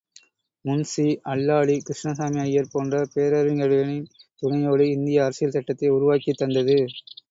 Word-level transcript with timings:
முன்ஷி, 0.65 1.03
அல்லாடி 1.25 1.75
கிருஷ்ணசாமி 1.81 2.41
அய்யர் 2.45 2.71
போன்ற 2.71 3.03
பேரறிஞர்களின் 3.13 4.03
துணையோடு 4.43 4.87
இந்திய 4.91 5.23
அரசியல் 5.23 5.57
சட்டத்தை 5.57 5.89
உருவாக்கித் 5.91 6.41
தந்தது. 6.41 6.79